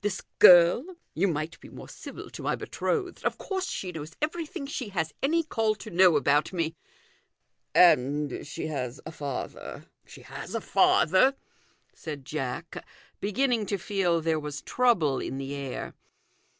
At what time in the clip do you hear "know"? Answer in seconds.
5.91-6.15